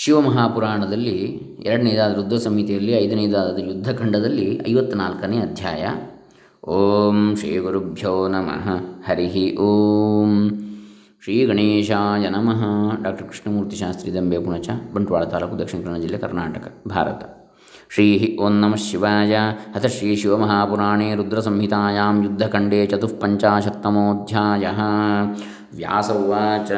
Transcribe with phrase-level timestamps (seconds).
[0.00, 1.16] ಶಿವಮಹಾಪುರಾಣದಲ್ಲಿ
[1.64, 5.86] ಎರಡನೇದಾದ ರುದ್ರ ಸಂಹಿತೆಯಲ್ಲಿ ಐದನೇದಾದ ಯುದ್ಧಖಂಡದಲ್ಲಿ ಐವತ್ನಾಲ್ಕನೇ ಅಧ್ಯಾಯ.
[6.68, 8.68] ಓಂ ಶ್ರೀ ಗುರುಭ್ಯೋ ನಮಃ.
[9.08, 10.50] ಹರಿ ಓಂ.
[11.24, 12.62] ಶ್ರೀ ಗಣೇಶಾಯ ನಮಃ.
[13.02, 17.24] ಡಾಕ್ಟರ್ ಕೃಷ್ಣಮೂರ್ತಿ ಶಾಸ್ತ್ರಿ ದಂಬೆ ಪುಣಚ, ಬಂಟ್ವಾಳ ತಾಲೂಕು, ದಕ್ಷಿಣ ಕನ್ನಡ ಜಿಲ್ಲೆ ಕರ್ನಾಟಕ, ಭಾರತ.
[17.88, 19.36] ಶ್ರೀ ಓಂ ನಮಃ ಶಿವಾಯ.
[19.74, 24.66] ಅಥ ಶ್ರೀ ಶಿವಮಹಾಪುರಾಣೇ ರುದ್ರಸಂಹಿತಾಯಾಂ ಯುದ್ಧಖಂಡೇ ಚತುಃಪಂಚಾಶತ್ತಮೋಧ್ಯಾಯ
[25.74, 26.72] ವ್ಯಾಸ ಉವಾಚ.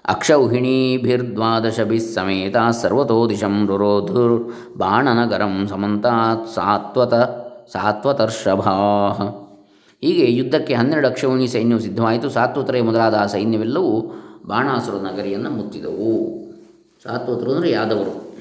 [0.04, 7.14] ಅಕ್ಷೌಹಿಣೀಭಿರ್ದ್ವಾದಶಭಿಃ ಸಮೇತ ಸರ್ವತೋ ದಿಶಂ ರುರೋಧುರ್ ಬಾಣನಗರಂ ಸಮಂತಾತ್ ಸಾತ್ವತ
[7.72, 8.72] ಸಾತ್ವತರ್ಷಭಾ
[10.02, 12.30] ಹೀಗೆ ಯುದ್ಧಕ್ಕೆ ಹನ್ನೆರಡು ಅಕ್ಷೌಹಿಣಿ ಸೈನ್ಯವು ಸಿದ್ಧವಾಯಿತು.
[12.30, 14.12] ಸಾತ್ವತರೆ ಮೊದಲಾದ ಆ ಸೈನ್ಯವೆಲ್ಲವೂ
[14.46, 16.42] ಬಾಣಾಸುರ ನಗರಿಯನ್ನು ಮುತ್ತಿದವು.
[17.02, 18.31] ಸಾತ್ವತರು ಅಂದರೆ ಯಾದವರು.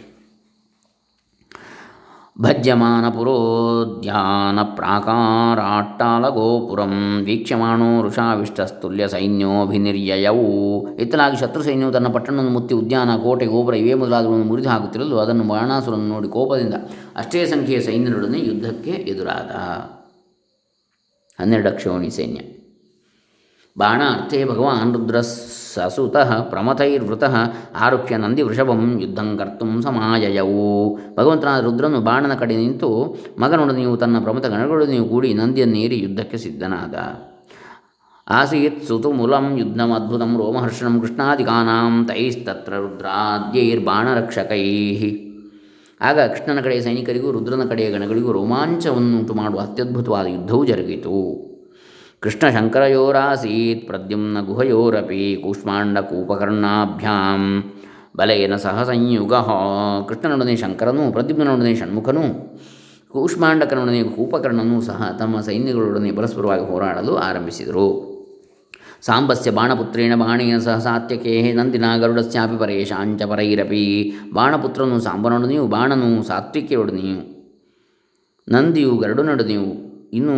[2.41, 13.73] ಭಜ್ಯಮಾನ ಪುರೋದ್ಯಾನ ಪ್ರಾಕಾರಾಟ್ಟಾಲಗೋಪುರಂ ವೀಕ್ಷ್ಯಮಾಣೋ ಋಷಾವಿಷ್ಟಸ್ತುಲ್ಯ ಸೈನ್ಯೋಭಿನಿರ್ಯಯವು ಇತ್ತಲಾಗಿ ಶತ್ರು ಸೈನ್ಯವು ತನ್ನ ಪಟ್ಟಣವನ್ನು ಮುತ್ತಿ ಉದ್ಯಾನ, ಕೋಟೆ, ಗೋಪುರ
[13.73, 16.73] ಇವೇ ಮೊದಲಾದವನ್ನು ಮುರಿದು ಹಾಕುತ್ತಿರಲು ಅದನ್ನು ಬಾಣಾಸುರನ್ನು ನೋಡಿ ಕೋಪದಿಂದ
[17.15, 19.51] ಅಷ್ಟೇ ಸಂಖ್ಯೆಯ ಸೈನ್ಯರೊಡನೆ ಯುದ್ಧಕ್ಕೆ ಎದುರಾದ.
[21.41, 22.41] ಹನ್ನೆರಡು ಅಕ್ಷೋಣಿ ಸೈನ್ಯ.
[23.77, 25.21] ಬಾಣ ಅರ್ಥೇ ಭಗವಾನ್ ರುದ್ರ
[25.73, 27.35] ಸಸುತಃ ಪ್ರಮಥೈರ್ವೃತಃ
[27.79, 35.05] ಆರುಕ್ಯ ನಂದಿ ವೃಷಭಂ ಯುದ್ಧಂ ಕರ್ತು ಸಮಾಯಯವು ಭಗವಂತನಾದ ರುದ್ರನು ಬಾಣನ ಕಡೆ ನಿಂತು ಮಗನೊಡನೆಯೂ ತನ್ನ ಪ್ರಮಥ ಗಣಗಳೊಡನೆಯೂ
[35.05, 36.95] ಕೂಡಿ ನಂದಿಯನ್ನೇರಿ ಯುದ್ಧಕ್ಕೆ ಸಿದ್ಧನಾದ.
[38.29, 44.65] ಆಸೀತ್ ಯುದ್ಧಮ ಯುದ್ಧಮದ್ಭುತಂ ರೋಮಹರ್ಷಣಂ ಕೃಷ್ಣಾಧಿಕಾನಾಂ ತೈಸ್ತತ್ರ ರುದ್ರಾದ್ಯೈರ್ಬಾಣರಕ್ಷಕೈ.
[46.01, 51.50] ಆಗ ಕೃಷ್ಣನ ಕಡೆಯ ಸೈನಿಕರಿಗೂ ರುದ್ರನ ಕಡೆಯ ಗಣಗಳಿಗೂ ರೋಮಾಂಚವನ್ನುಂಟು ಮಾಡುವ ಅತ್ಯದ್ಭುತವಾದ ಯುದ್ಧವು ಜರುಗಿತು.
[52.23, 57.43] ಕೃಷ್ಣ ಶಂಕರಯೋರಾಸೀತ್ ಪ್ರದ್ಯುಮ್ನ ಗುಹಯೋರಪಿ ಕೂಷ್ಮಾಂಡ ಕೂಪಕರ್ಣಾಭ್ಯಾಂ
[58.17, 59.33] ಬಲೇನ ಸಹ ಸಂಯುಗ
[60.07, 62.25] ಕೃಷ್ಣನೊಡನೆ ಶಂಕರನೂ, ಪ್ರದ್ಯುಮ್ನೊಡನೆ ಷಣ್ಮುಖನೂ,
[63.11, 67.87] ಕೂಷ್ಮಾಂಡಕನೊಡನೆ ಕೂಪಕರ್ಣನೂ ಸಹ ತಮ್ಮ ಸೈನ್ಯಗಳೊಡನೆ ಪರಸ್ಪರವಾಗಿ ಹೋರಾಡಲು ಆರಂಭಿಸಿದರು.
[69.01, 73.83] ಸಾಂಬಸ್ಯ ಬಾಣಪುತ್ರೇಣ ಬಾಣೇನ ಸಹ ಸಾತ್ಯಕೇ ನಂದಿನ ಗರುಡಸ್ಯಾಪಿ ಪರೇಶಾಂಚ ಪರೈರಪಿ,
[74.33, 77.17] ಬಾಣಪುತ್ರನು ಸಾಂಬನೊಡನೆಯೂ, ಬಾಣನು ಸಾತ್ವಿಕೆಯೊಡನೆಯೂ,
[78.47, 79.67] ನಂದಿಯು ಗರುಡನೊಡನೆಯೂ,
[80.13, 80.37] ಇನ್ನು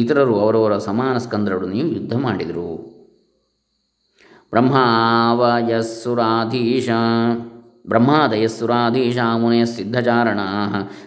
[0.00, 2.98] ಇತರರು ಅವರವರ ಸಮಾನ ಸ್ಕಂದರೊಡನೆಯೂ ಯುದ್ಧ ಮಾಡಿದರು.
[4.52, 6.88] ಬ್ರಹ್ಮಾವಯಸ್ಸುರಾಧೀಶ
[7.88, 10.44] ಬ್ರಹ್ಮಾದಯಸ್ಸುರಾಧೀಶ ಮುನೆಯ ಸಿದ್ಧಚಾರಣಾ,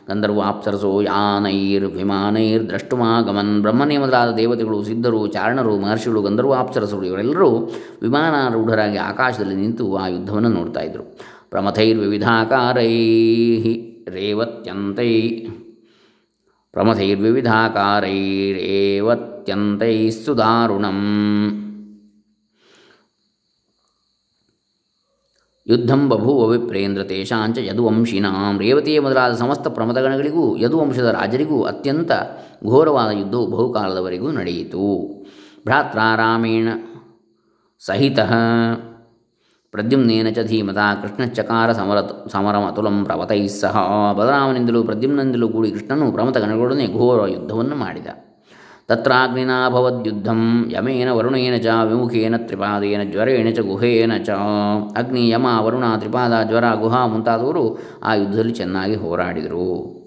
[0.08, 1.02] ಗಂಧರ್ವಾಪ್ಸರಸೋ
[1.96, 10.82] ವಿಮಾನೈರ್ ಬ್ರಹ್ಮನೇ ಬ್ರಹ್ಮನೇಮದಾದ ದೇವತೆಗಳು ಸಿದ್ಧರು, ಚಾರಣರು, ಮಹರ್ಷಿಗಳು, ಗಂಧರ್ವಾಪ್ಸರಸರು ಇವರೆಲ್ಲರೂ ವಿಮಾನಾರೂಢರಾಗಿ ಆಕಾಶದಲ್ಲಿ ನಿಂತು ಆ ಯುದ್ಧವನ್ನು ನೋಡ್ತಾ
[10.82, 11.18] ಇದ್ದರು
[11.50, 12.94] ಪ್ರಮಥೈರ್ವಿವಿಧಾಕಾರೈ
[14.08, 15.46] ರೇವತ್ಯಂತೈ
[20.38, 21.00] ದಾರುಣಂ
[25.68, 28.60] ಯುದ್ಧಂ ಬಭೂವ ವಿಪ್ರೇಂದ್ರ ತೇಷಾಂಚ ಯದುವಂಶಿನಾಂ.
[28.60, 32.12] ರೇವತಿಯ ಮೊದಲಾದ ಸಮಸ್ತ ಪ್ರಮದಗಣಗಳಿಗೂ ಯದುವಂಶದ ರಾಜರಿಗೂ ಅತ್ಯಂತ
[32.66, 34.86] ಘೋರವಾದ ಯುದ್ಧವು ಬಹುಕಾಲದವರೆಗೂ ನಡೆಯಿತು.
[35.66, 36.68] ಭ್ರಾತ್ರಾರಾಮೇಣ
[37.80, 38.20] ಸಹಿತ
[39.72, 41.98] ಪ್ರದ್ಯುಮ್ನೇನ ಚ ಧೀಮತ ಕೃಷ್ಣಶ್ಚಕಾರ ಸಮರ
[42.32, 43.78] ಸಮರಮತುಲಂ ಪ್ರವತೈ ಸಹ.
[44.18, 48.08] ಬಲರಾಮನಿಂದಲೂ ಪ್ರದ್ಯುಮ್ನಿಂದಲೂ ಕೂಡಿ ಕೃಷ್ಣನು ಪ್ರಮತ ಗಣಗಳೊಡನೆ ಘೋರ ಯುದ್ಧವನ್ನು ಮಾಡಿದ.
[48.88, 49.68] ತತ್ರಾಗ್ನಿನಾ
[50.06, 54.30] ಯುದ್ಧಂ ಯಮೇನ ವರುಣೇನ ಚ, ವಿಮುಖೇನ ತ್ರಿಪಾದೇನ, ಜ್ವರೇಣ ಚ, ಗುಹೇನ ಚ,
[54.98, 60.01] ಅಗ್ನಿ, ಯಮ, ವರುಣ, ತ್ರಿಪಾದ, ಜ್ವರ, ಗುಹಾ ಮುಂತಾದವರು ಆ ಯುದ್ಧದಲ್ಲಿ ಚೆನ್ನಾಗಿ ಹೋರಾಡಿದರು.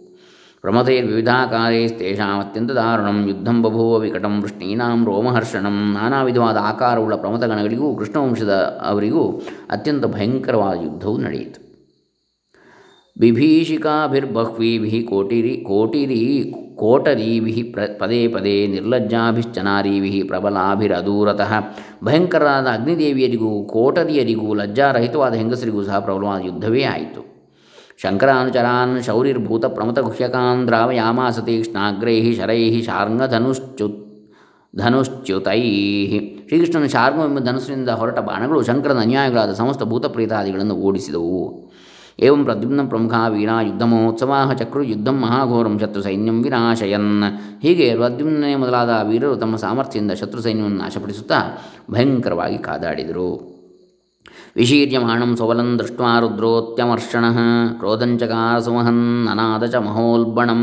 [0.64, 10.06] ಪ್ರಮಥೈರ್ವಿವಿಧಾಕಾರೈಸ್ತೇಷಾಂ ಅತ್ಯಂತ ದಾರುಣಂ ಯುದ್ಧಂ ಬಭೂವ ವಿಕಟಂ ವೃಷ್ಣೀನಾಂ ರೋಮಹರ್ಷಣಂ ನಾನಾ ವಿಧವಾದ ಆಕಾರವುಳ್ಳ ಪ್ರಮಥಗಣಗಳಿಗೂ ಕೃಷ್ಣವಂಶದ ಅವರಿಗೂ ಅತ್ಯಂತ
[10.06, 11.60] ಭಯಂಕರವಾದ ಯುದ್ಧವು ನಡೆಯಿತು.
[13.18, 21.52] ಬಿಭೀಷಿಕಾಭಿರ್ಬಹ್ವೀಭಿ ಕೋಟಿರಿ ಕೋಟಿರಿ, ಕೋಟರೀಭಿ ಪ್ರ, ಪದೇ ಪದೇ ನಿರ್ಲಜ್ಜಾಭಿಶ್ಚನಾರೀಭಿ ಪ್ರಬಲಾಭಿರದೂರತಃ.
[22.04, 27.33] ಭಯಂಕರರಾದ ಅಗ್ನಿದೇವಿಯರಿಗೂ, ಕೋಟರಿಯರಿಗೂ ಲಜ್ಜಾರಹಿತವಾದ ಹೆಂಗಸರಿಗೂ ಸಹ ಪ್ರಬಲವಾದ ಯುದ್ಧವೇ ಆಯಿತು.
[27.96, 34.04] ಶಂಕರಾನುಚರಾನ್ ಶೌರಿರ್ಭೂತ ಪ್ರಮಥಗುಹ್ಯಕಾನ್ ದ್ರಾವಯಾಮಾಸ ತೀಕ್ಷ್ಣಾಗ್ರೈ ಶರೈ ಶಾರ್ಂಗಧನುಶ್ಚು
[34.76, 35.60] ಧನುಶ್ಚ್ಯುತೈ.
[36.48, 41.70] ಶ್ರೀಕೃಷ್ಣನ ಶಾರ್ಂಗವೆಂಬ ಧನುಸ್ಸಿನಿಂದ ಹೊರಟ ಬಾಣಗಳು ಶಂಕರನ ಅನ್ಯಾಯಗಳಾದ ಸಮಸ್ತ ಭೂತಪ್ರೀತಾದಿಗಳನ್ನು ಓಡಿಸಿದವು.
[42.18, 47.24] ಏವಂ ಪ್ರದ್ಯುಮ್ನ ಪ್ರಮುಖ ವೀರಾ ಯುದ್ಧಮಹೋತ್ಸವಾ ಚಕ್ರು ಯುದ್ಧಂ ಮಹಾಘೋರಂ ಶತ್ರು ಸೈನ್ಯಂ ವಿನಾಶಯನ್.
[47.62, 51.34] ಹೀಗೆ ಪ್ರದ್ಯುಮ್ನೇ ಮೊದಲಾದ ವೀರರು ತಮ್ಮ ಸಾಮರ್ಥ್ಯದಿಂದ ಶತ್ರು ಸೈನ್ಯವನ್ನು ನಾಶಪಡಿಸುತ್ತಾ
[51.90, 53.53] ಭಯಂಕರವಾಗಿ ಕಾದಾಡಿದರು.
[54.56, 57.24] ವಿಶೀರ್ಯಮಾಣಂ ಸ್ವಬಲಂ ದೃಷ್ಟ್ವಾ ರುದ್ರೋತ್ಯಮರ್ಷಣ
[57.78, 60.62] ಕ್ರೋಧಂಚಕಾರ ಸುಮಹನ್ ಅನಾದ ಚ ಮಹೋಲ್ಬಣಂ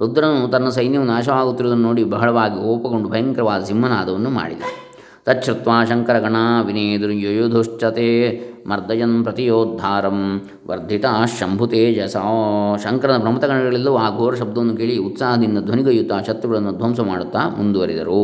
[0.00, 4.62] ರುದ್ರನು ತನ್ನ ಸೈನ್ಯವು ನಾಶವಾಗುತ್ತಿರುವುದನ್ನು ನೋಡಿ ಬಹಳವಾಗಿ ಕೋಪಗೊಂಡು ಭಯಂಕರವಾದ ಸಿಂಹನಾದವನ್ನು ಮಾಡಿದ.
[5.28, 6.36] ತಚ್ಛ್ರುತ್ವಾ ಶಂಕರಗಣ
[6.66, 8.08] ವಿನೇದುರ್ಯುಯುಧುಶ್ಚತೆ
[8.66, 11.04] ಮರ್ದಯನ್ ಪ್ರತಿಯೋದ್ಧಾರಂ ವರ್ಧಿತ
[11.38, 12.16] ಶಂಭುತೇಜಸ
[12.84, 18.22] ಶಂಕರನ ಪ್ರಮಥಗಣಗಳೆಲ್ಲವೂ ಆ ಘೋರ ಶಬ್ದವನ್ನು ಕೇಳಿ ಉತ್ಸಾಹದಿಂದ ಧ್ವನಿಗೈಯುತ್ತಾ ಶತ್ರುಗಳನ್ನು ಧ್ವಂಸ ಮಾಡುತ್ತಾ ಮುಂದುವರಿದರು.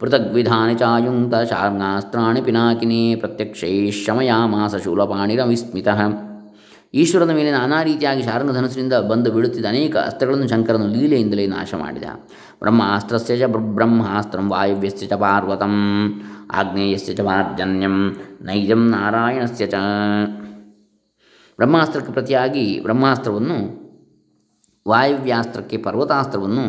[0.00, 6.29] ಪೃಥಗ್ವಿಧಾನಿ ಚಾಯುಂಕ್ತ ಶಾರ್ಗಾಸ್ತ್ರಾಣಿ ಪಿನಾಕಿನಿ ಪ್ರತ್ಯಕ್ಷೈ ಶಮಯಾಮಾಸ ಶೂಲಪಾಣಿರ ವಿಸ್ಮಿತಃ
[6.94, 12.02] ಈಶ್ವರನ ಮೇಲೆ ನಾನಾ ರೀತಿಯಾಗಿ ಶಾರಂಗಧನಸ್ಸಿನಿಂದ ಬಂದು ಬಿಡುತ್ತಿದ್ದ ಅನೇಕ ಅಸ್ತ್ರಗಳನ್ನು ಶಂಕರನು ಲೀಲೆಯಿಂದಲೇ ನಾಶ ಮಾಡಿದ.
[12.58, 15.76] ಬ್ರಹ್ಮಾಸ್ತ್ರಸ್ಯ ಚ ಬ್ರಹ್ಮಾಸ್ತ್ರಂ ವಾಯುವ್ಯಸ್ಯ ಚ ಪಾರ್ವತಂ,
[16.52, 19.74] ಆಗ್ನೇಯಸ್ಯ ಚ ಮಾರ್ಜನ್ಯಂ ನೈಜಂ ನಾರಾಯಣಸ್ಯ ಚ.
[21.56, 23.58] ಬ್ರಹ್ಮಾಸ್ತ್ರಕ್ಕೆ ಪ್ರತಿಯಾಗಿ ಬ್ರಹ್ಮಾಸ್ತ್ರವನ್ನು,
[24.88, 26.66] ವಾಯುವ್ಯಾಸ್ತ್ರಕ್ಕೆ ಪರ್ವತಾಸ್ತ್ರವನ್ನು,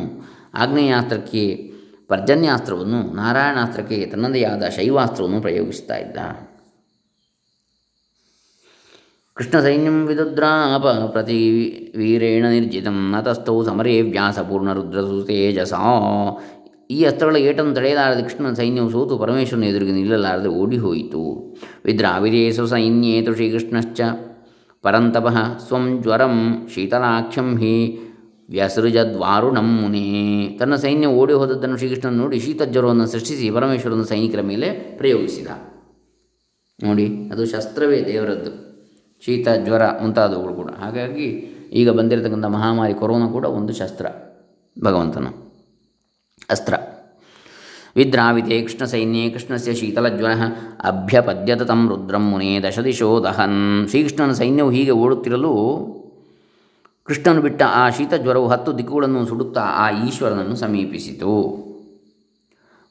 [0.54, 1.72] ಆಗ್ನೇಯಾಸ್ತ್ರಕ್ಕೆ
[2.08, 6.18] ಪರ್ಜನ್ಯಾಸ್ತ್ರವನ್ನು, ನಾರಾಯಣಾಸ್ತ್ರಕ್ಕೆ ತನ್ನದೇ ಆದ ಶೈವಾಸ್ತ್ರವನ್ನು ಪ್ರಯೋಗಿಸ್ತಾ ಇದ್ದ.
[9.38, 11.38] ಕೃಷ್ಣಸೈನ್ಯಂ ವಿದುದ್ರಾಪ ಪ್ರತಿ
[11.98, 15.74] ವೀರೇಣ ನಿರ್ಜಿತಂ ನತಸ್ಥೌ ಸಮರೇ ವ್ಯಾಸಪೂರ್ಣರುದ್ರಸು ತೇಜಸ.
[16.92, 21.22] ಈ ಅಸ್ತ್ರಗಳ ಏಟನ್ನು ತಡೆಯಲಾರದೆ ಕೃಷ್ಣನ ಸೈನ್ಯವು ಸೋತು ಪರಮೇಶ್ವರನ ಎದುರಿಗೆ ನಿಲ್ಲಲಾರದೆ ಓಡಿಹೋಯಿತು.
[21.86, 24.02] ವಿದ್ರಾವಿರೇಸು ಸೈನ್ಯೇತು ಶ್ರೀಕೃಷ್ಣಶ್ಚ
[24.84, 25.38] ಪರಂತಪಃ
[25.68, 27.76] ಸ್ವಂ ಜ್ವರಂ ಶೀತಲಾಖ್ಯಂ ಹಿ
[28.50, 30.58] ವ್ಯಸೃಜದ್ವಾರುಣಂ ಮುನೇ.
[30.60, 35.48] ತನ್ನ ಸೈನ್ಯ ಓಡಿ ಹೋದದ್ದನ್ನು ಶ್ರೀಕೃಷ್ಣನ ನೋಡಿ ಶೀತಜ್ವರವನ್ನು ಸೃಷ್ಟಿಸಿ ಪರಮೇಶ್ವರನ ಸೈನಿಕರ ಮೇಲೆ ಪ್ರಯೋಗಿಸಿದ.
[36.84, 38.71] ನೋಡಿ, ಅದು ಶಸ್ತ್ರವೇ ದೇವರದ್ದು.
[39.26, 40.70] ಶೀತ, ಜ್ವರ ಮುಂತಾದವುಗಳು ಕೂಡ.
[40.72, 41.28] ಹಾಗಾಗಿ
[41.72, 44.06] ಈಗ ಬಂದಿರತಕ್ಕಂಥ ಮಹಾಮಾರಿ ಕೊರೋನಾ ಕೂಡ ಒಂದು ಶಸ್ತ್ರ,
[44.84, 45.28] ಭಗವಂತನ
[46.50, 46.74] ಅಸ್ತ್ರ.
[47.96, 50.34] ವಿದ್ರಾವಿತೆ ಕೃಷ್ಣ ಸೈನ್ಯೆ ಕೃಷ್ಣಸ್ಯ ಶೀತಲಜ್ವರ
[50.84, 53.88] ಅಭ್ಯಪದ್ಯತ ತಂ ರುದ್ರಂ ಮುನೇ ದಶದಿಶೋ ದಹನ್.
[53.90, 55.54] ಶ್ರೀಕೃಷ್ಣನ ಸೈನ್ಯವು ಹೀಗೆ ಓಡುತ್ತಿರಲು
[57.04, 61.34] ಕೃಷ್ಣನು ಬಿಟ್ಟ ಆ ಶೀತಜ್ವರವು ಹತ್ತು ದಿಕ್ಕುಗಳನ್ನು ಸುಡುತ್ತಾ ಆ ಈಶ್ವರನನ್ನು ಸಮೀಪಿಸಿತು.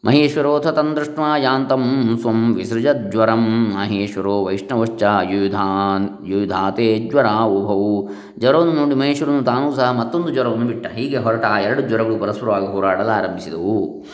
[0.04, 1.82] ಮಹೇಶ್ವರೋಥ ತಂದೃಷ್ಟ್ವಾ ಯಾಂತಂ
[2.20, 3.42] ಸ್ವಂ ವಿಸೃಜಜ್ವರಂ.
[3.74, 8.08] ಮಹೇಶ್ವರೋ ವೈಷ್ಣವಶ್ಚ ಯುಧಾನ್ ಯುಧಾತೆ ಜ್ವರ ಉಭೌ.
[8.38, 10.86] ಜ್ವರವನ್ನು ನೋಡಿ ಮಹೇಶ್ವರನು ತಾನೂ ಸಹ ಮತ್ತೊಂದು ಜ್ವರವನ್ನು ಬಿಟ್ಟ.
[10.86, 14.04] ಹೀಗೆ ಹೊರಟ ಆ ಎರಡು ಜ್ವರಗಳು ಪರಸ್ಪರವಾಗಿ ಹೋರಾಡಲು ಆರಂಭಿಸಿದವು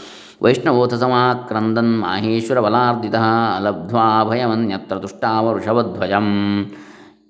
[0.43, 3.15] ವೈಷ್ಣವೋಥ ಸಮಾಕ್ರಂದನ್ ಮಾಹೇಶ್ವರ ಬಲಾರ್ಧಿತ
[3.61, 6.29] ಲಬ್ಧ್ವಾ ಭಯವನ್ಯತ್ರ ತುಷ್ಟಾವ ವೃಷಭಧ್ವಜಂ.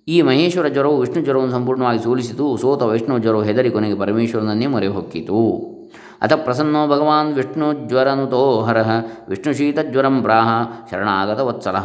[0.09, 2.57] ಈ ಮಹೇಶ್ವರ ಜ್ವರವು ವಿಷ್ಣು ಜ್ವರವನ್ನು ಸಂಪೂರ್ಣವಾಗಿ ಸೋಲಿಸಿತು.
[2.57, 5.76] ಸೋತ ವೈಷ್ಣವ ಜ್ವರವು ಹೆದರಿ ಕೊನೆಗೆ ಪರಮೇಶ್ವರನನ್ನೇ ಮೊರೆ ಹೊಕ್ಕಿತು.
[6.23, 8.91] ಅಥ ಪ್ರಸನ್ನೋ ಭಗವಾನ್ ವಿಷ್ಣುಜ್ವರನುತೋ ಹರಃ
[9.29, 10.51] ವಿಷ್ಣುಶೀತಜ್ವರಂ ಪ್ರಾಹ
[10.91, 11.77] ಶರಣಾಗತವತ್ಸಲ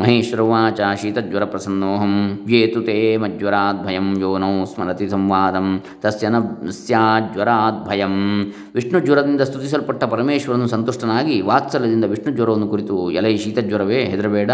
[0.00, 2.12] ಮಹೇಶ್ವರವಾಚ ಶೀತಜ್ವರಪ್ರಸನ್ನೋಹಂ
[2.46, 6.36] ವ್ಯೇತು ತೇ ಮಜ್ವರಾದ್ಭಯಂ ಯೋನೌ ಸ್ಮರತಿ ಸಂವಾದಂ ತಸ್ಯ ನ
[6.70, 8.14] ಸ್ಯಾಜ್ವರಾದ್ಭಯಂ
[8.74, 14.50] ವಿಷ್ಣು ಜ್ವರದಿಂದ ಸ್ತುತಿಸಲ್ಪಟ್ಟ ಪರಮೇಶ್ವರನು ಸಂತುಷ್ಟನಾಗಿ ವಾತ್ಸಲ್ಯದಿಂದ ವಿಷ್ಣು ಜ್ವರವನ್ನು ಕುರಿತು, ಎಲೈ ಶೀತಜ್ವರವೇ ಹೆದರಬೇಡ.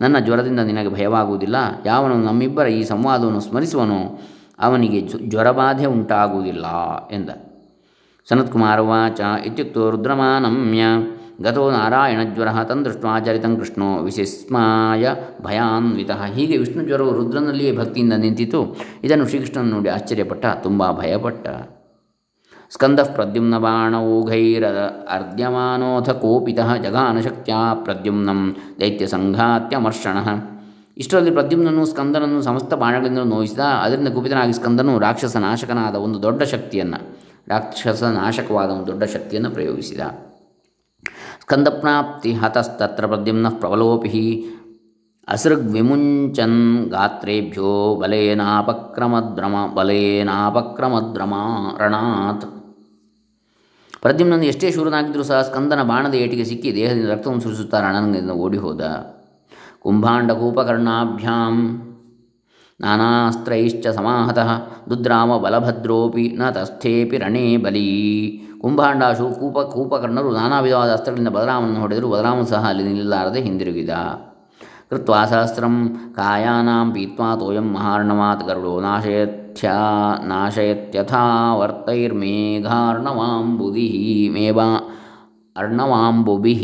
[0.00, 1.56] ನನ್ನ ಜ್ವರದಿಂದ ನಿನಗೆ ಭಯವಾಗುವುದಿಲ್ಲ.
[1.86, 4.18] ಯಾವನು ನಮ್ಮಿಬ್ಬರ ಈ ಸಂವಾದವನ್ನು ಸ್ಮರಿಸುವನೋ,
[4.58, 6.66] ಅವನಿಗೆ ಜ್ವರಬಾಧೆ ಉಂಟಾಗುವುದಿಲ್ಲ
[7.12, 7.30] ಎಂದ.
[8.28, 10.82] ಸನತ್ಕುಮಾರ ಉಚ ಇತ್ಯುಕ್ತೋ ರುದ್ರಮಾನಮ್ಯ.
[11.44, 15.10] ಗತೋ ನಾರಾಯಣಜ್ವರ ತಂದೃಷ್ಟ್ವಾ ಚರಿತಂ ಕೃಷ್ಣೋ ವಿಶಿಸ್ಮಾಯ
[15.44, 16.10] ಭಯಾನ್ವಿತ.
[16.34, 18.60] ಹೀಗೆ ವಿಷ್ಣು ಜ್ವರವು ರುದ್ರನಲ್ಲಿಯೇ ಭಕ್ತಿಯಿಂದ ನಿಂತಿತು.
[19.04, 21.46] ಇದನ್ನು ಶ್ರೀಕೃಷ್ಣನ ನೋಡಿ ಆಶ್ಚರ್ಯಪಟ್ಟ, ತುಂಬ ಭಯಪಟ್ಟ.
[22.74, 24.64] ಸ್ಕಂದ ಪ್ರದ್ಯುಮ್ನ ಬಾಣೌಘೈರ
[25.16, 27.54] ಅರ್ಧ್ಯಮಾನೋಥ ಕೋಪಿತ ಜಗಾನಶಕ್ತಿಯ
[27.86, 28.40] ಪ್ರದ್ಯುಮ್ನಂ
[28.80, 30.16] ದೈತ್ಯ ಸಂಘಾತ್ಯಮರ್ಷಣ
[31.02, 33.62] ಇಷ್ಟರಲ್ಲಿ ಪ್ರದ್ಯುಮ್ನನು ಸ್ಕಂದನನ್ನು ಸಮಸ್ತ ಬಾಣಗಳಿಂದ ನೋಯಿಸಿದ.
[33.84, 37.00] ಅದರಿಂದ ಕುಪಿತನಾಗಿ ಸ್ಕಂದನು ರಾಕ್ಷಸ ನಾಶಕನಾದ ಒಂದು ದೊಡ್ಡ ಶಕ್ತಿಯನ್ನು
[37.50, 40.00] ರಾಕ್ಷಸ ನಾಶಕವಾದ ಒಂದು ದೊಡ್ಡ ಶಕ್ತಿಯನ್ನು ಪ್ರಯೋಗಿಸಿದ.
[41.40, 44.26] ಸ್ಕಂದಪ್ರಾಪ್ತಿ ಹತಸ್ತತ್ರ ಪ್ರದ್ಯುಮ್ನ ಪ್ರಬಲೋಪಿ
[45.28, 51.34] ಅಸೃಗ್ವಿಮುಂಚನ್ ಗಾತ್ರೇಭ್ಯೋ ಬಲೇನಾಪಕ್ರಮದ್ರಮ ಬಲೇನಾಪಕ್ರಮದ್ರಮ
[51.80, 52.46] ರಣಾತ್
[54.00, 58.82] ಪ್ರದ್ಯುಮ್ನನ್ನು ಎಷ್ಟೇ ಶೂರನಾಗಿದ್ದರೂ ಸಹ ಸ್ಕಂದನ ಬಾಣದ ಏಟಿಗೆ ಸಿಕ್ಕಿ ದೇಹದಿಂದ ರಕ್ತವನ್ನು ಸುರಿಸುತ್ತಾ ರಣನಿಂದ ಓಡಿ ಹೋದ
[59.82, 61.56] ಕುಂಭಾಂಡಕೂಪಕರ್ಣಾಭ್ಯಾಂ
[62.80, 64.50] ನಾನಾಸ್ತ್ರೈಶ್ಚ ಸಮಾಹತಃ
[64.90, 68.40] ದುದ್ರಾಮ ಬಲಭದ್ರೋಪಿ ನ ತಸ್ಥೇಪಿ ರಣೇ ಬಲಿ.
[68.60, 73.90] ಕುಂಭಾಂಡಾಶು ಕೂಪ ಕೂಪಕರ್ಣರು ನಾನಾ ವಿಧವಾದ ಅಸ್ತ್ರಗಳಿಂದ ಬಲರಾಮನನ್ನು ಹೊಡೆದರು ಬಲರಾಮನು ಸಹ ಅಲ್ಲಿ ನಿಲ್ಲಲಾರದೆ ಹಿಂದಿರುಗಿದ.
[74.90, 79.70] ಕೃತ್ವಾ ಸಹಸ್ರಂ ಕಾಯಾನಾಂ ಪೀತ್ವಾ ತೋಯಂ ಮಹಾರ್ಣವಾತ್ ಗರುಡೋ ನಾಶಯತ್ಯ,
[80.26, 84.98] ನಾಶಯತ್ಯಥಾ ವರ್ತೈರ್ಮೇಘಾರ್ಣವಾಂಬುದಿ ಮೇವಾ
[85.56, 86.54] ಅರ್ಣವಾಂಬುಭಿ.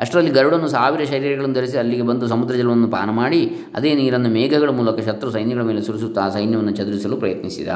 [0.00, 3.40] ಅಷ್ಟರಲ್ಲಿ ಗರುಡನು ಸಾವಿರ ಶರೀರಗಳನ್ನು ಧರಿಸಿ ಅಲ್ಲಿಗೆ ಬಂದು ಸಮುದ್ರ ಜಲವನ್ನು ಪಾನ ಮಾಡಿ,
[3.76, 7.70] ಅದೇ ನೀರನ್ನು ಮೇಘಗಳ ಮೂಲಕ ಶತ್ರು ಸೈನ್ಯಗಳ ಮೇಲೆ ಸುರಿಸುತ್ತಾ ಸೈನ್ಯವನ್ನು ಚದುರಿಸಲು ಪ್ರಯತ್ನಿಸಿದ.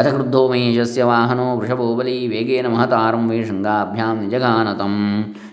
[0.00, 4.94] ಅಥ ಕ್ರುದ್ಧೋ ಮಹೇಶಸ್ಯ ವಾಹನೋ ವೃಷಭೋ ಬಲಿ ವೇಗೇನ ಮಹತಾರಂ ವೇ ಶೃಂಗಾಭ್ಯಾಂ ನಿಜಗಾನತಂ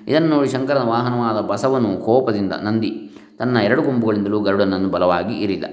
[0.09, 2.91] ಇದನ್ನು ನೋಡಿ ಶಂಕರನ ವಾಹನವಾದ ಬಸವನು ಕೋಪದಿಂದ ನಂದಿ
[3.39, 5.65] ತನ್ನ ಎರಡು ಗುಂಪುಗಳಿಂದಲೂ ಗರುಡನನ್ನು ಬಲವಾಗಿ ಇರಿದ.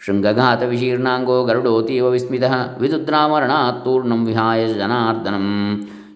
[0.00, 2.44] ಶೃಂಗಘಾತ ವಿಶೀರ್ಣಾಂಗೋ ಗರುಡೋತೀವ ವಿಸ್ಮಿತ
[2.82, 5.46] ವಿದುದ್ರಾಮರಣಾತ್ತೂರ್ಣಂ ವಿಹಾಯ ಜನಾರ್ದನಂ.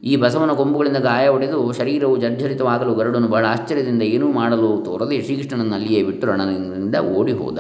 [0.04, 6.02] ಈ ಬಸವನ ಕೊಂಬುಗಳಿಂದ ಗಾಯ ಹೊಡೆದು ಶರೀರವು ಜರ್ಜರಿತವಾಗಲು ಗರುಡನು ಬಹಳ ಆಶ್ಚರ್ಯದಿಂದ ಏನೂ ಮಾಡಲು ತೋರದೆ ಶ್ರೀಕೃಷ್ಣನನ್ನು ಅಲ್ಲಿಯೇ
[6.02, 7.58] ಬಿಟ್ಟು ರಣದಿಂದ ಓಡಿ ಹೋದ.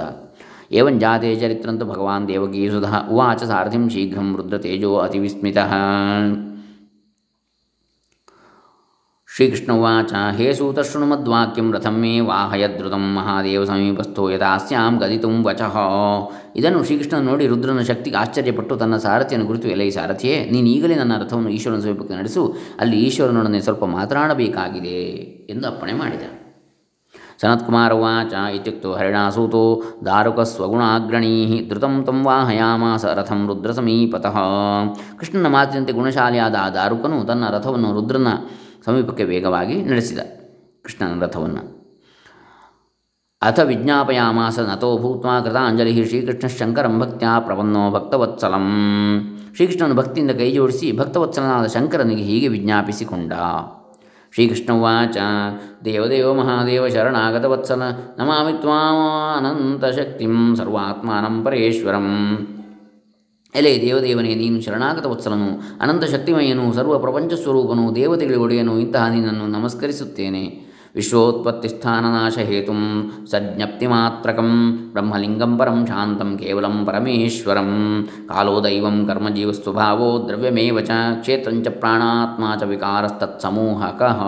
[0.72, 5.72] ಏವಂಜಾತೆ ಚರಿತ್ರಂತ ಭಗವಾನ್ ದೇವಗೀಸುಧ ಉವಾಚ ಸಾರಥಿಂ ಶೀಘ್ರಂ ರುದ್ರ ತೇಜೋ ಅತಿವಿಸ್ಮಿತಃ.
[9.34, 15.76] ಶ್ರೀಕೃಷ್ಣ ಉಚ ಹೇ ಸೂತ ಶೃಣುಮದ್ವಾಕ್ಯಂ ರಥಂ ಮೇ ವಾಹಯದ್ರುತಂ ಮಹಾದೇವ ಸಮೀಪಸ್ಥೋ ಯಥಾಸ್ಯಾಂ ಗದಿತುಂ ವಚಃ.
[16.56, 21.48] ಇದನ್ನು ಶ್ರೀಕೃಷ್ಣ ನೋಡಿ ರುದ್ರನ ಶಕ್ತಿಗೆ ಆಶ್ಚರ್ಯಪಟ್ಟು ತನ್ನ ಸಾರಥಿಯನ್ನು ಕುರಿತು ಎಲೆ ಸಾರಥಿಯೇ, ನೀನು ಈಗಲೇ ನನ್ನ ರಥವನ್ನು
[21.48, 22.42] ಈಶ್ವರನ ಸಮೀಪಕ್ಕೆ ನಡೆಸು,
[22.80, 24.98] ಅಲ್ಲಿ ಈಶ್ವರನೊಡನೆ ಸ್ವಲ್ಪ ಮಾತನಾಡಬೇಕಾಗಿದೆ
[25.50, 26.24] ಎಂದು ಅಪ್ಪಣೆ ಮಾಡಿದ.
[27.42, 31.36] ಸನತ್ಕುಮಾರ ಉಚ ಇತ್ಯುಕ್ತೋ ಹರಿಣಾಸೂತೋ ದಾರುಕಸ್ವಗುಣಾಗ್ರಣೀ
[31.68, 34.38] ಧೃತಂ ತಂ ವಾಹಯಾಮಾಸ ರಥಂ ರುದ್ರ ಸಮೀಪತಃ.
[35.20, 38.32] ಕೃಷ್ಣನ ಮಾತಿನಂತೆ ಗುಣಶಾಲಿಯಾದ ಆ ದಾರುಕನು ತನ್ನ ರಥವನ್ನು ರುದ್ರನ
[38.84, 40.18] ಸಮೀಪಕ್ಕೆ ವೇಗವಾಗಿ ನಡೆಸಿದ
[40.82, 41.80] ಕೃಷ್ಣನ ರಥವನ್ನು.
[43.42, 48.66] ಅಥ ವಿಜ್ಞಾಪಯಾಮಾಸ ನತೋ ಭೂತ್ವಾ ಕೃತಾಂಜಲಿ ಶ್ರೀಕೃಷ್ಣ ಶಂಕರಂ ಭಕ್ತ್ಯಾ ಪ್ರಪನ್ನೋ ಭಕ್ತವತ್ಸಲಂ.
[49.54, 53.32] ಶ್ರೀಕೃಷ್ಣನು ಭಕ್ತಿಯಿಂದ ಕೈ ಜೋಡಿಸಿ ಭಕ್ತವತ್ಸಲನಾದ ಶಂಕರನಿಗೆ ಹೀಗೆ ವಿಜ್ಞಾಪಿಸಿಕೊಂಡ.
[54.34, 55.16] ಶ್ರೀಕೃಷ್ಣ ಉಚ
[55.84, 57.82] ದೇವದೇವ ಮಹಾದೇವ ಶರಣಾಗತವತ್ಸಲ,
[58.18, 62.08] ನಮಾಮಿ ತ್ವಾಮಾನಂತಶಕ್ತಿಂ ಸರ್ವಾತ್ಮಾನಂ ಪರೇಶ್ವರಂ.
[63.54, 65.78] ಎಲೆ ದೇವದೇವನೇ, ನೀನು ಶರಣಾಗತ ವತ್ಸಲನು.
[65.80, 70.69] ಅನಂತ ಶಕ್ತಿಮಯನು, ಸರ್ವ ಪ್ರಪಂಚ ಸ್ವರೂಪನು ದೇವತೆಗಳಿಗೆ ಒಡೆಯನು, ಇಂತಹ ನಿನ್ನನ್ನು ನಮಸ್ಕರಿಸುತ್ತೇನೆ.
[70.94, 72.74] ವಿಶ್ವೋತ್ಪತ್ತಿಸ್ಥಾನನಾಶ ಹೇತು
[73.32, 74.48] ಸಜ್ಞಪ್ತಿಮಾತ್ರಕಂ
[74.92, 77.70] ಬ್ರಹ್ಮಲಿಂಗಂ ಪರಂ ಶಾಂತಂ ಕೇವಲಂ ಪರಮೇಶ್ವರಂ
[78.30, 84.20] ಕಾಲೋ ದೈವಂ ಕರ್ಮಜೀವಸ್ವಭಾವೋ ದ್ರವ್ಯಮೇವ ಚ ಕ್ಷೇತ್ರಂಚ ಪ್ರಾಣಾತ್ಮ ಚ ವಿಕಾರಸ್ತತ್ಸಮೂಹಕಃ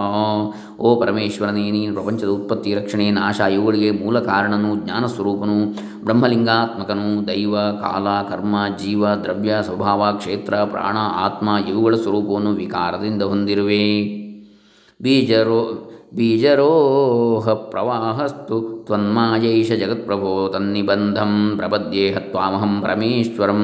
[0.80, 5.58] ಓ ಪರಮೇಶ್ವರನೇ ನೀನು ಪ್ರಪಂಚದ ಉತ್ಪತ್ತಿ ರಕ್ಷಣೆ ನಾಶ ಇವುಗಳಿಗೆ ಮೂಲ ಕಾರಣನು ಜ್ಞಾನಸ್ವರೂಪನು
[6.06, 13.84] ಬ್ರಹ್ಮಲಿಂಗಾತ್ಮಕನು ದೈವ ಕಾಲ ಕರ್ಮ ಜೀವ ದ್ರವ್ಯ ಸ್ವಭಾವ ಕ್ಷೇತ್ರ ಪ್ರಾಣ ಆತ್ಮ ಇವುಗಳ ಸ್ವರೂಪವನ್ನು ವಿಕಾರದಿಂದ ಹೊಂದಿರುವೆ
[15.00, 15.60] ಬೀಜರೋ
[16.14, 23.62] ಬೀಜರೋಹ ಪ್ರವಾಹಸ್ತು ತ್ವನ್ಮಾಯೈಷ ಜಗತ್ಪ್ರಭೋ ತನ್ನಿಬಂಧಂ ಪ್ರಪದ್ಯೇಹ ತ್ವಾಮಹಂ ಪರಮೇಶ್ವರಂ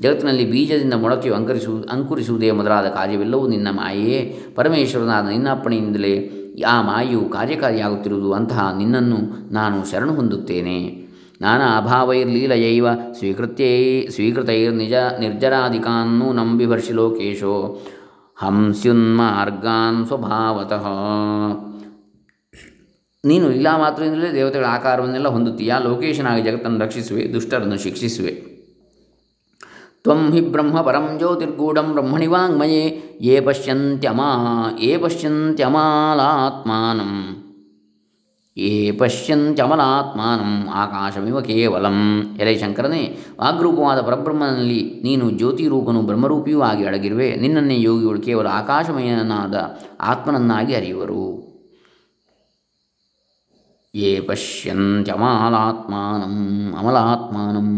[0.00, 4.38] ಜಗತ್ತಿನಲ್ಲಿ ಬೀಜದಿಂದ ಮೊಳಕೆಯು ಅಂಕರಿಸು ಅಂಕುರಿಸುವುದೇ ಮೊದಲಾದ ಕಾರ್ಯವೆಲ್ಲವೂ ನಿನ್ನ ಮಾಯೆಯೇ.
[4.54, 6.14] ಪರಮೇಶ್ವರನಾದ ನಿನ್ನ ಅಪ್ಪಣೆಯಿಂದಲೇ
[6.68, 9.18] ಆ ಮಾಯೆಯು ಕಾರ್ಯಕಾರಿಯಾಗುತ್ತಿರುವುದು, ಅಂತಹ ನಿನ್ನನ್ನು
[9.52, 10.78] ನಾನು ಶರಣು ಹೊಂದುತ್ತೇನೆ.
[11.40, 12.86] ನಾನಾ ಅಭಾವೈರ್ಲೀಲಯೈವ
[13.18, 17.54] ಸ್ವೀಕೃತ್ಯೈ ಸ್ವೀಕೃತೈರ್ನಿಜ ನಿರ್ಜರಾಧಿಕಾನ್ನೂ ನಂಬಿಭರ್ಷಿ ಲೋಕೇಶೋ
[18.36, 20.86] ಹಂಸ್ಯುನ್ಮಾರ್ಗಾನ್ ಸ್ವಭಾವತಃ.
[23.24, 25.78] ನೀನು ಇಲ್ಲ ಮಾತ್ರದಿಂದಲೇ ದೇವತೆಗಳ ಆಕಾರವನ್ನೆಲ್ಲ ಹೊಂದುತ್ತೀಯಾ?
[25.78, 28.42] ಲೋಕೇಶನಾಗಿ ಜಗತ್ತನ್ನು ರಕ್ಷಿಸುವೆ, ದುಷ್ಟರನ್ನು ಶಿಕ್ಷಿಸುವೆ.
[30.02, 37.44] ತ್ವಂ ಹಿ ಬ್ರಹ್ಮ ಪರಂ ಜ್ಯೋತಿರ್ಗೂಢಂ ಬ್ರಹ್ಮಣಿ ವಾಂಗ್ಮಯೇ ಯೇ ಪಶ್ಯಂತ್ಯಮಾ, ಯೇ ಪಶ್ಯಂತ್ಯಮಾಲಾತ್ಮಾನಂ.
[38.56, 42.28] ಯೇ ಪಶ್ಯಂತ್ಯಮಲಾತ್ಮಾನಂ, ಆಕಾಶಮಿವ ಕೇವಲಂ.
[42.40, 47.36] ಎಲೆ ಶಂಕರನೇ ವಾಗ್ರೂಪವಾದ ಪರಬ್ರಹ್ಮನಲ್ಲಿ ನೀನು ಜ್ಯೋತಿರೂಪನು ಬ್ರಹ್ಮರೂಪಿಯೂ ಆಗಿ ಅಡಗಿರುವೆ.
[47.36, 51.51] ನಿನ್ನನ್ನೇ ಯೋಗಿಗಳು ಕೇವಲ ಆಕಾಶಮಯನಾದ ಆತ್ಮನನ್ನಾಗಿ ಅರಿಯುವರು.
[53.94, 56.34] ಯೇ ಪಶ್ಯಂತ್ಯಮಾಲಾತ್ಮಾನಂ
[56.78, 57.68] ಅಮಲಾತ್ಮಾನಂ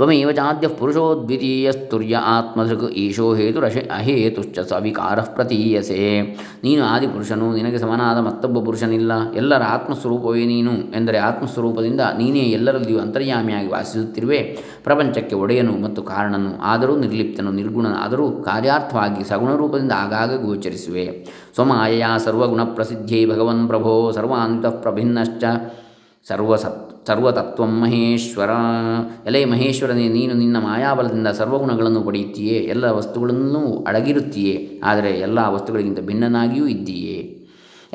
[0.00, 6.20] ತ್ವಮೇವ ಚಾದ್ಯ ಪುರುಷೋ ದ್ವಿತೀಯಸ್ತುರ್ಯ ಆತ್ಮಧೃಕ್ ಈಶೋ ಹೇತುರಶ ಅಹೇತುಶ್ಚ ಸವಿಕಾರ ಪ್ರತೀಯಸೆ.
[6.64, 9.32] ನೀನು ಆದಿಪುರುಷನು, ನಿನಗೆ ಸಮನಾದ ಮತ್ತೊಬ್ಬ ಪುರುಷನಿಲ್ಲ.
[9.32, 14.38] ಎಲ್ಲರ ಆತ್ಮಸ್ವರೂಪವೇ ನೀನು ಎಂದರೆ ಆತ್ಮಸ್ವರೂಪದಿಂದ ನೀನೇ ಎಲ್ಲರಲ್ಲಿಯೂ ಅಂತರ್ಯಾಮಿಯಾಗಿ ವಾಸಿಸುತ್ತಿರುವೆ.
[14.84, 21.28] ಪ್ರಪಂಚಕ್ಕೆ ಒಡೆಯನು ಮತ್ತು ಕಾರಣನು, ಆದರೂ ನಿರ್ಲಿಪ್ತನು, ನಿರ್ಗುಣನಾದರೂ ಕಾರ್ಯಾರ್ಥವಾಗಿ ಸಗುಣರೂಪದಿಂದ ಆಗಾಗ ಗೋಚರಿಸುವೆ.
[21.54, 25.44] ಸ್ವಮಾಯಯ ಸರ್ವಗುಣ ಪ್ರಸಿದ್ಧಿ ಭಗವನ್ ಪ್ರಭೋ ಸರ್ವಾಂತಃ ಪ್ರಭಿನ್ನಶ್ಚ.
[26.28, 28.50] ಸರ್ವಸತ್ ಸರ್ವತತ್ವ ಮಹೇಶ್ವರ.
[29.26, 37.36] ಎಲೆ ಮಹೇಶ್ವರನೇ, ನೀನು ನಿನ್ನ ಮಾಯಾಬಲದಿಂದ ಸರ್ವಗುಣಗಳನ್ನು ಪಡೆಯುತ್ತೀಯೇ, ಎಲ್ಲ ವಸ್ತುಗಳನ್ನು ಅಡಗಿರುತ್ತೀಯೇ, ಆದರೆ ಎಲ್ಲ ವಸ್ತುಗಳಿಗಿಂತ ಭಿನ್ನನಾಗಿಯೂ ಇದ್ದೀಯೇ.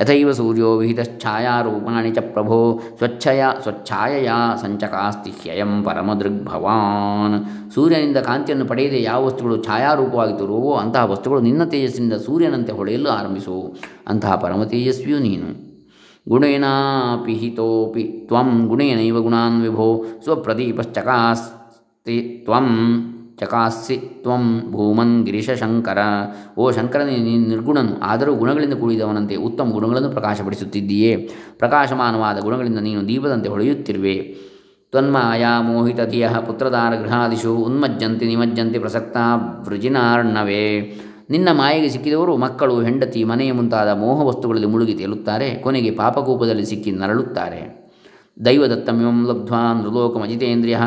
[0.01, 4.29] ಯಥೈವ ಸೂರ್ಯೋ ವಿಹಿತಶ್ಛಾಯಾರೂಪಾಣಿ ಚ ಪ್ರಭೋ, ಸ್ವಚ್ಛಯ, ಸ್ವಚ್ಛಾಯಯ
[4.61, 12.71] ಸಂಚಕಾಸ್ತಿ ಹ್ಯಯಂ ಪರಮದೃಗ್ಭವಾನ್ ಸೂರ್ಯನಿಂದ ಕಾಂತಿಯನ್ನು ಪಡೆಯದೆ ಯಾವ ವಸ್ತುಗಳು ಛಾಯಾರೂಪವಾಗಿ ತೋರುವವೋ ಅಂತಹ ವಸ್ತುಗಳು ನಿನ್ನ ತೇಜಸ್ಸಿನಿಂದ ಸೂರ್ಯನಂತೆ
[12.71, 13.75] ಹೊಳೆಯಲು ಆರಂಭಿಸು.
[14.07, 15.64] ಅಂತಹ ಪರಮ ತೇಜಸ್ವಿಯು ನೀನು.
[16.29, 22.67] ಗುಣೇನಾಪಿ ಹಿತೋಪಿ ತ್ವಂ ಗುಣೇನೈವ ಗುಣಾನ್ ವಿಭೋ ಸ್ವಪ್ರದೀಪಶ್ಚಕಾಸ್ತಿ ತ್ವಂ
[23.39, 25.97] ಚಕಾಸ್ಸಿ ತ್ವಂ ಭೂಮನ್ ಗಿರೀಶ ಶಂಕರ.
[26.57, 31.29] ಓ ಶಂಕರನೇ ನಿರ್ಗುಣನು, ಆದರೂ ಗುಣಗಳಿಂದ ಕೂಡಿದವನಂತೆ ಉತ್ತಮ ಗುಣಗಳನ್ನು ಪ್ರಕಾಶಪಡಿಸುತ್ತಿದ್ದೀಯೇ.
[31.57, 34.35] ಪ್ರಕಾಶಮಾನವಾದ ಗುಣಗಳಿಂದ ನೀನು ದೀಪದಂತೆ ಹೊಳೆಯುತ್ತಿರುವೆ.
[34.91, 39.17] ತ್ವನ್ಮಾಯಾ ಮೋಹಿತಧಿಯ ಪುತ್ರದಾರ ಗೃಹಾದಿಷು ಉನ್ಮಜ್ಜಂತಿ ನಿಮಜ್ಜಂತಿ ಪ್ರಸಕ್ತ
[39.67, 40.93] ವೃಜಿನಾರ್ಣವೇ.
[41.29, 47.85] ನಿನ್ನ ಮಾಯೆಗೆ ಸಿಕ್ಕಿದವರು ಮಕ್ಕಳು, ಹೆಂಡತಿ, ಮನೆಯ ಮುಂತಾದ ಮೋಹ ವಸ್ತುಗಳಲ್ಲಿ ಮುಳುಗಿ ತೇಲುತ್ತಾರೆ, ಕೊನೆಗೆ ಪಾಪಕೂಪದಲ್ಲಿ ಸಿಕ್ಕಿ ನರಳುತ್ತಾರೆ.
[48.45, 50.77] ದೈವದತ್ತಮಿಮಂ ಲಬ್ಧ್ವಾ ನೃಲೋಕಮಜಿತೇಂದ್ರಿಯ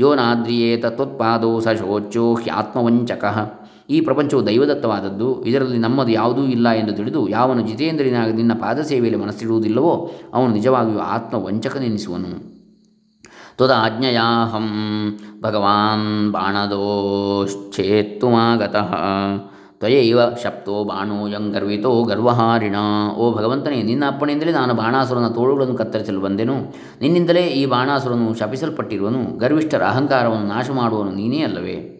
[0.00, 3.24] ಯೋ ನಾದ್ರಿಯೇತ ತ್ವತ್ಪಾದೋ ಸ ಶೋಚೋ ಹ್ಯಾತ್ಮವಂಚಕ.
[3.90, 10.10] ಈ ಪ್ರಪಂಚವು ದೈವದತ್ತವಾದದ್ದು, ಇದರಲ್ಲಿ ನಮ್ಮದು ಯಾವುದೂ ಇಲ್ಲ ಎಂದು ತಿಳಿದು ಯಾವನು ಜಿತೇಂದ್ರಿಯನಾಗಿ ನಿನ್ನ ಪಾದ ಸೇವೆಯಲ್ಲಿ ಮನಸ್ಸಿಡುವುದಿಲ್ಲವೋ,
[10.34, 12.58] ಅವನು ನಿಜವಾಗಿಯೂ ಆತ್ಮವಂಚಕನೆನಿಸುವನು.
[13.56, 14.68] ತ್ವದಾಜ್ಞಯಾಹಂ
[15.42, 18.92] ಭಗವಾನ್ ಬಾಣದೋಶ್ಚೇತ್ತುಮಾಗತಃ.
[19.78, 22.76] ತ್ವಯೈವ ಶಪ್ತೋ ಬಾಣೋಯಂ ಗರ್ವಿತೋ ಗರ್ವಹಾರಿಣ
[23.16, 26.54] ಓ ಭಗವಂತನೇ ನಿನ್ನ ಅಪ್ಪಣೆಯಿಂದಲೇ ನಾನು ಬಾಣಾಸುರನ ತೋಳುಗಳನ್ನು ಕತ್ತರಿಸಲು ಬಂದೆನು
[27.00, 29.38] ನಿನ್ನಿಂದಲೇ ಈ ಬಾಣಾಸುರನು ಶಪಿಸಲ್ಪಟ್ಟಿರುವನು.
[29.38, 31.97] ಗರ್ವಿಷ್ಠರ ಅಹಂಕಾರವನ್ನು ನಾಶ ಮಾಡುವನು ನೀನೇ ಅಲ್ಲವೇ?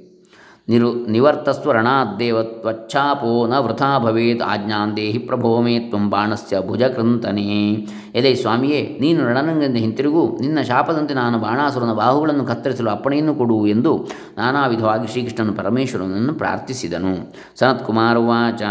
[0.69, 7.87] ನಿರು ನಿವರ್ತಸ್ವ ರಣಾದ್ದೇವ ತ್ವಚ್ಛಾಪೋ ನ ವೃಥಾ ಭವೇತ್ ಆಜ್ಞಾನ್ ದೇಹಿ ಪ್ರಭೋ ಮೇ ತ್ವಂ ಬಾಣಸ್ಯ ಭುಜಕೃಂತನೇ.
[8.15, 10.39] ಎಲೆ ಸ್ವಾಮಿಯೇ, ನೀನು ರಣರಂಗದಿಂದ ಹಿಂತಿರುಗು.
[10.41, 14.09] ನಿನ್ನ ಶಾಪದಂತೆ ನಾನು ಬಾಣಾಸುರನ ಬಾಹುಗಳನ್ನು ಕತ್ತರಿಸಲು ಅಪ್ಪಣೆಯನ್ನು ಕೊಡು ಎಂದು
[14.39, 17.35] ನಾನಾ ವಿಧವಾಗಿ ಶ್ರೀಕೃಷ್ಣನು ಪರಮೇಶ್ವರನನ್ನು ಪ್ರಾರ್ಥಿಸಿದನು.
[17.59, 18.63] ಸನತ್ಕುಮಾರ ಉಚ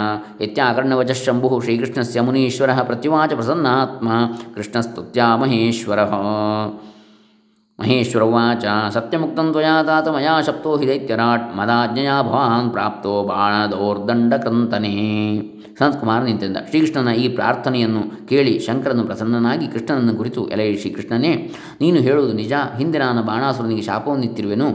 [0.42, 4.10] ಇತ್ಯಾಕರ್ಣವಚ ಶಂಭು ಶ್ರೀಕೃಷ್ಣಸ್ಯ ಮುನೀಶ್ವರ ಪ್ರತಿವಾಚ ಪ್ರಸನ್ನಾತ್ಮ
[4.56, 6.00] ಕೃಷ್ಣಸ್ತುತ್ಯಾ ಮಹೇಶ್ವರ.
[7.80, 14.94] ಮಹೇಶ್ವರ ಉವಾಚ, ಸತ್ಯಮುಕ್ತಂ ತ್ವಯಾ ತಾತ ಮಯಾ ಶಪ್ತೋ ಹಿ ದೈತ್ಯರಾಟ್ ಮದಾಜ್ಞೆಯ ಭವಾನ್ ಪ್ರಾಪ್ತೋ ಬಾಣದೋರ್ದಂಡಕೃಂತನೇ
[15.80, 16.58] ಸನತ್ಕುಮಾರ ನಿಂತಿದ್ದ.
[16.70, 21.32] ಶ್ರೀಕೃಷ್ಣನ ಈ ಪ್ರಾರ್ಥನೆಯನ್ನು ಕೇಳಿ ಶಂಕರನು ಪ್ರಸನ್ನನಾಗಿ ಕೃಷ್ಣನನ್ನು ಕುರಿತು ಎಲೆ ಶ್ರೀಕೃಷ್ಣನೇ,
[21.82, 24.70] ನೀನು ಹೇಳುವುದು ನಿಜ ಹಿಂದೆ ನಾನು ಬಾಣಾಸುರನಿಗೆ ಶಾಪವನ್ನಿತ್ತಿರುವೆನು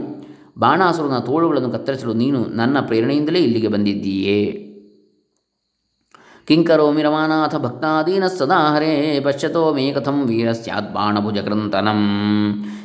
[0.59, 4.41] ಬಾಣಾಸುರನ ತೋಳುಗಳನ್ನು ಕತ್ತರಿಸಲು ನೀನು ನನ್ನ ಪ್ರೇರಣೆಯಿಂದಲೇ ಇಲ್ಲಿಗೆ ಬಂದಿದ್ದೀಯೇ.
[6.47, 12.01] ಕಿಂಕರೋಮಿ ರಮಾನಾಥ ಭಕ್ತಾದೀನ ಸದಾ ಹರೇ ಪಶ್ಯತೋ ಮೇ ಕಥಂ ವೀರ ಸ್ಯಾದ್ಬಾಣಭುಜಗ್ರಂಥನಂ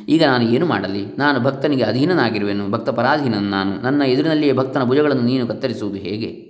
[0.09, 1.05] ಈಗ ನಾನು ಏನು ಮಾಡಲಿ?
[1.17, 6.48] ನಾನು ಭಕ್ತನಿಗೆ ಅಧೀನನಾಗಿರುವೆನು, ಭಕ್ತ ಪರಾಧೀನನು ನಾನು ನನ್ನ ಎದುರಿನಲ್ಲಿಯೇ ಭಕ್ತನ ಭುಜಗಳನ್ನು ನೀನು ಕತ್ತರಿಸುವುದು ಹೇಗೆ?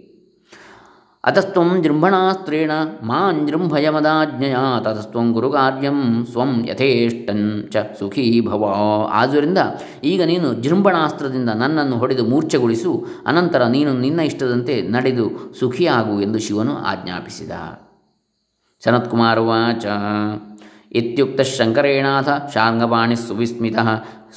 [1.23, 2.71] ಅತಸ್ತ್ವಂ ಜೃಂಭಣಾಸ್ತ್ರೇಣ
[3.03, 5.97] ಮಾಂಜೃಂಭಯ ಮದಾಜ್ಞೆಯ ತತಸ್ತ್ವಂ ಗುರುಕಾರ್ಯಂ
[6.31, 8.63] ಸ್ವಂ ಯಥೇಷ್ಟಂ ಚ ಸುಖೀ ಭವ.
[9.11, 9.57] ಆದ್ದರಿಂದ
[10.03, 12.93] ಈಗ ನೀನು ಜೃಂಭಣಾಸ್ತ್ರದಿಂದ ನನ್ನನ್ನು ಹೊಡೆದು ಮೂರ್ಛೆಗೊಳಿಸು,
[13.27, 15.25] ಅನಂತರ ನೀನು ನಿನ್ನ ಇಷ್ಟದಂತೆ ನಡೆದು
[15.59, 17.51] ಸುಖಿಯಾಗು ಎಂದು ಶಿವನು ಆಜ್ಞಾಪಿಸಿದ.
[18.83, 19.85] ಸನತ್ಕುಮಾರ ವಾಚ.
[20.91, 23.77] ಇತ್ಯುಕ್ತ ಶಂಕರೇಣಾಥ ಶಾರ್ಂಗಪಾಣಿ ಸುವಿಸ್ಮಿತ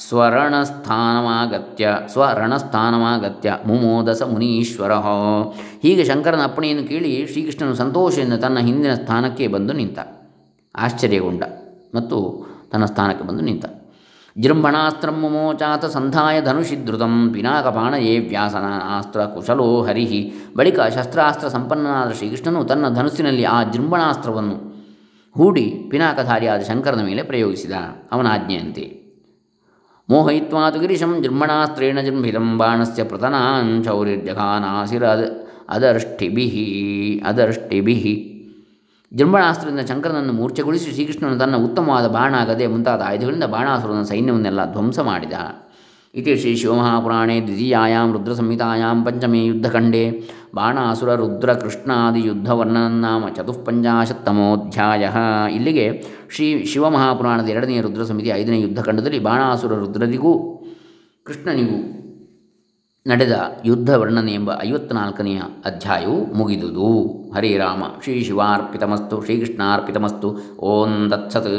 [0.07, 4.91] ಸ್ವರಣಸ್ಥಾನಮಾಗತ್ಯ ಸ್ವರಣಸ್ಥಾನಮಾಗತ್ಯ ಮುಮೋದಸ ಮುನೀಶ್ವರ
[5.83, 9.99] ಹೀಗೆ ಶಂಕರನ ಅಪ್ಪಣೆಯನ್ನು ಕೇಳಿ ಶ್ರೀಕೃಷ್ಣನು ಸಂತೋಷದಿಂದ ತನ್ನ ಹಿಂದಿನ ಸ್ಥಾನಕ್ಕೆ ಬಂದು ನಿಂತ,
[10.75, 11.43] ಆಶ್ಚರ್ಯಗೊಂಡ
[11.95, 13.65] ಮತ್ತು ತನ್ನ ಸ್ಥಾನಕ್ಕೆ ಬಂದು ನಿಂತ.
[14.39, 20.33] ಜೃಂಭಣಾಸ್ತ್ರ ಮುಮೋಚಾತ ಸಂಧಾಯ ಧನುಷಿಧೃತಂ ವ್ಯಾಸನ ಆಸ್ತ್ರ ಕುಶಲೋ ಹರಿಹಿ.
[20.57, 24.72] ಬಳಿಕ ಶಸ್ತ್ರಾಸ್ತ್ರ ಸಂಪನ್ನನಾದ ಶ್ರೀಕೃಷ್ಣನು ತನ್ನ ಧನುಸ್ಸಿನಲ್ಲಿ ಆ ಜೃಂಭಣಾಸ್ತ್ರವನ್ನು
[25.37, 27.71] ಹೂಡಿ ಪಿನಾಕಧಾರಿಯಾದ ಶಂಕರನ ಮೇಲೆ ಪ್ರಯೋಗಿಸಿದ.
[28.11, 29.03] ಅವನ ಆಜ್ಞೆಯಂತೆ.
[30.71, 35.03] ತು ಗಿರಿಶಂ ಜೃಂಭಣಾಸ್ತ್ರೇಣ ಜೃಂಭಿತಂ ಬಾಣಸ್ಯ ಪ್ರತನಾಂಚೌರಿರ್ಜಘಾನಾಸಿರ
[35.69, 38.29] ಅದರ್ಷ್ಟಿಭಿ ಅದರ್ಷ್ಟಿಭಿ.
[39.13, 45.33] ಜೃಂಭಣಾಸ್ತ್ರದಿಂದ ಶಂಕರನನ್ನು ಮೂರ್ಛೆಗೊಳಿಸಿ ಶ್ರೀಕೃಷ್ಣನು ತನ್ನ ಉತ್ತಮವಾದ ಬಾಣ ಗದೆ ಮುಂತಾದ ಆಯುಧಗಳಿಂದ ಬಾಣಾಸುರನ ಸೈನ್ಯವನ್ನೆಲ್ಲ ಧ್ವಂಸ ಮಾಡಿದ.
[46.15, 50.01] ಇತಿ ಶ್ರೀ ಶಿವಮಹಾಪುರಾಣೇ ದ್ವಿತೀಯಾಂ पञ्चमे ಪಂಚಮೇ ಯುದ್ಧಖಂಡೇ
[50.55, 55.09] ಬಾಣಾಸುರ ರುದ್ರ ಕೃಷ್ಣಾದಿ ಯುದ್ಧವರ್ಣನಾಮ ಚತುಃಪಂಚಾಶತ್ತಮೋಧ್ಯಾಯ
[55.51, 60.33] ಇಲ್ಲಿಗೆ ಶ್ರೀ ಶಿವಮಹಾಪುರಾಣದ ಎರಡನೆಯ ರುದ್ರ ಸಮಿತಿ ಐದನೇ ಯುದ್ಧಖಂಡದಲ್ಲಿ ಬಾಣಾಸುರ ರುದ್ರರಿಗೂ
[61.25, 61.79] ಕೃಷ್ಣನಿಗೂ
[63.05, 66.89] ನಡೆದ ಯುದ್ಧ ವರ್ಣನೆ ಎಂಬ ಐವತ್ನಾಲ್ಕನೆಯ ಅಧ್ಯಾಯವು ಮುಗಿದುದು.
[67.35, 71.53] ಹರೇರಾಮ ಶ್ರೀ ಶಿವಾರ್ಪಿತಮಸ್ತು, ಶ್ರೀಕೃಷ್ಣಾರ್ಪಿತಮಸ್ತು, ಓಂ ದತ್ಸತ್